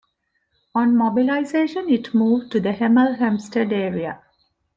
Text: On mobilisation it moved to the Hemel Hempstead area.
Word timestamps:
On 0.73 0.95
mobilisation 0.95 1.87
it 1.87 2.15
moved 2.15 2.51
to 2.53 2.59
the 2.59 2.71
Hemel 2.71 3.19
Hempstead 3.19 3.71
area. 3.71 4.19